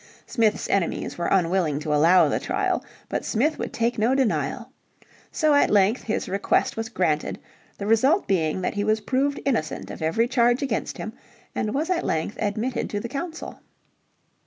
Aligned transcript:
Smith's 0.25 0.67
enemies 0.71 1.15
were 1.15 1.27
unwilling 1.27 1.79
to 1.79 1.93
allow 1.93 2.27
the 2.27 2.39
trial. 2.39 2.83
But 3.07 3.23
Smith 3.23 3.59
would 3.59 3.71
take 3.71 3.99
no 3.99 4.15
denial. 4.15 4.71
So 5.31 5.53
at 5.53 5.69
length 5.69 6.01
his 6.01 6.27
request 6.27 6.75
was 6.75 6.89
granted, 6.89 7.37
the 7.77 7.85
result 7.85 8.25
being 8.27 8.61
that 8.61 8.73
he 8.73 8.83
was 8.83 8.99
proved 8.99 9.39
innocent 9.45 9.91
of 9.91 10.01
every 10.01 10.27
charge 10.27 10.63
against 10.63 10.97
him, 10.97 11.13
and 11.53 11.75
was 11.75 11.91
at 11.91 12.03
length 12.03 12.37
admitted 12.41 12.89
to 12.89 12.99
the 12.99 13.09
council. 13.09 13.59